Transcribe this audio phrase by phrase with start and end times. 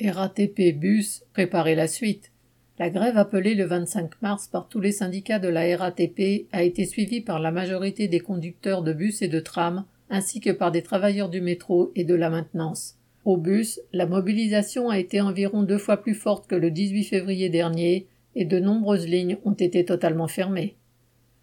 [0.00, 2.30] RATP Bus préparer la suite.
[2.78, 6.86] La grève appelée le 25 mars par tous les syndicats de la RATP a été
[6.86, 10.82] suivie par la majorité des conducteurs de bus et de trams, ainsi que par des
[10.82, 12.94] travailleurs du métro et de la maintenance.
[13.24, 17.48] Au bus, la mobilisation a été environ deux fois plus forte que le 18 février
[17.48, 18.06] dernier
[18.36, 20.76] et de nombreuses lignes ont été totalement fermées.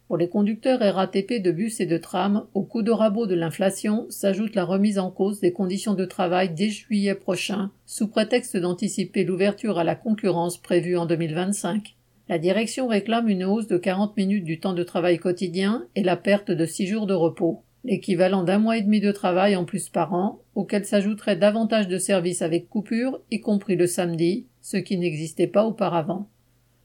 [0.07, 4.05] Pour les conducteurs RATP de bus et de tram, au coup de rabot de l'inflation
[4.09, 9.23] s'ajoute la remise en cause des conditions de travail dès juillet prochain, sous prétexte d'anticiper
[9.23, 11.95] l'ouverture à la concurrence prévue en 2025.
[12.29, 16.17] La direction réclame une hausse de 40 minutes du temps de travail quotidien et la
[16.17, 19.89] perte de 6 jours de repos, l'équivalent d'un mois et demi de travail en plus
[19.89, 24.97] par an, auquel s'ajouterait davantage de services avec coupure, y compris le samedi, ce qui
[24.97, 26.29] n'existait pas auparavant.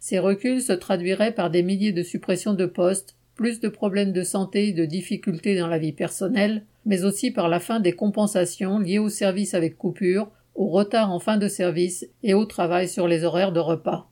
[0.00, 4.22] Ces reculs se traduiraient par des milliers de suppressions de postes, plus de problèmes de
[4.22, 8.78] santé et de difficultés dans la vie personnelle, mais aussi par la fin des compensations
[8.78, 13.06] liées aux services avec coupure, au retard en fin de service et au travail sur
[13.06, 14.10] les horaires de repas.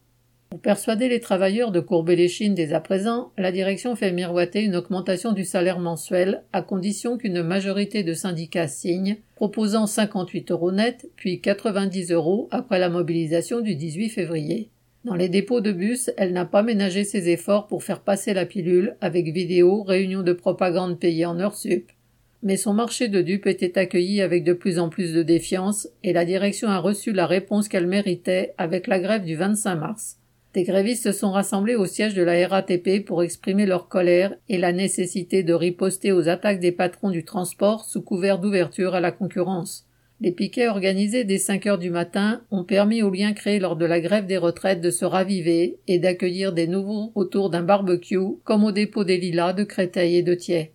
[0.50, 4.62] Pour persuader les travailleurs de courber les chines dès à présent, la direction fait miroiter
[4.62, 10.72] une augmentation du salaire mensuel à condition qu'une majorité de syndicats signe, proposant 58 euros
[10.72, 14.70] net, puis 90 euros après la mobilisation du 18 février.
[15.04, 18.46] Dans les dépôts de bus, elle n'a pas ménagé ses efforts pour faire passer la
[18.46, 21.90] pilule avec vidéo, réunion de propagande payée en heures sup.
[22.42, 26.12] Mais son marché de dupes était accueilli avec de plus en plus de défiance et
[26.12, 30.18] la direction a reçu la réponse qu'elle méritait avec la grève du 25 mars.
[30.54, 34.58] Des grévistes se sont rassemblés au siège de la RATP pour exprimer leur colère et
[34.58, 39.12] la nécessité de riposter aux attaques des patrons du transport sous couvert d'ouverture à la
[39.12, 39.87] concurrence.
[40.20, 43.86] Les piquets organisés dès 5 heures du matin ont permis aux liens créés lors de
[43.86, 48.64] la grève des retraites de se raviver et d'accueillir des nouveaux autour d'un barbecue, comme
[48.64, 50.72] au dépôt des Lilas de Créteil et de Thiers.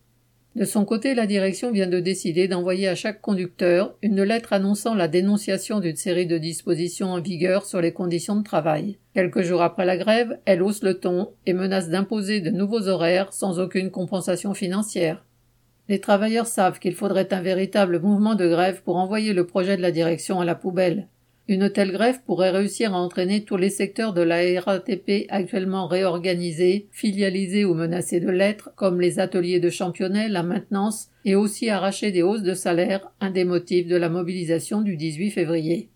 [0.56, 4.94] De son côté, la direction vient de décider d'envoyer à chaque conducteur une lettre annonçant
[4.94, 8.98] la dénonciation d'une série de dispositions en vigueur sur les conditions de travail.
[9.14, 13.34] Quelques jours après la grève, elle hausse le ton et menace d'imposer de nouveaux horaires
[13.34, 15.26] sans aucune compensation financière.
[15.90, 19.82] Les travailleurs savent qu'il faudrait un véritable mouvement de grève pour envoyer le projet de
[19.82, 21.08] la direction à la poubelle.
[21.50, 26.88] Une telle grève pourrait réussir à entraîner tous les secteurs de la RATP actuellement réorganisés,
[26.92, 32.12] filialisés ou menacés de l'être, comme les ateliers de championnat, la maintenance, et aussi arracher
[32.14, 35.90] des hausses de salaire, un des motifs de la mobilisation du 18 février.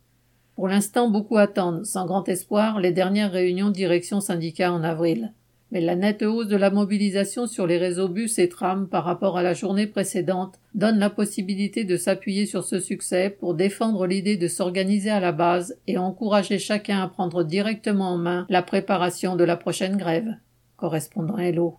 [0.55, 5.31] Pour l'instant, beaucoup attendent, sans grand espoir, les dernières réunions direction syndicat en avril
[5.71, 9.37] mais la nette hausse de la mobilisation sur les réseaux bus et trams par rapport
[9.37, 14.37] à la journée précédente donne la possibilité de s'appuyer sur ce succès pour défendre l'idée
[14.37, 19.35] de s'organiser à la base et encourager chacun à prendre directement en main la préparation
[19.35, 20.35] de la prochaine grève.
[20.77, 21.75] Correspondant Hello.